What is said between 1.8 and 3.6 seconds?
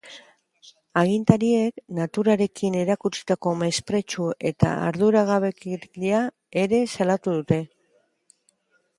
«naturarekin erakutsitako